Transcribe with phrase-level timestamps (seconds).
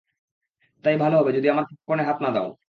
[0.83, 2.51] তাই ভালো হবে যদি আমার পপকর্নে হাত না দাও।